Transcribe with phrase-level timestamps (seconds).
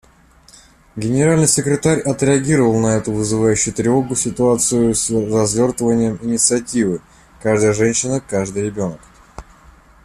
[0.95, 4.95] Генеральный секретарь отреагировал на эту вызывающую тревогу ситуацию
[5.31, 7.01] развертыванием инициативы
[7.39, 8.99] «Каждая женщина, каждый ребенок».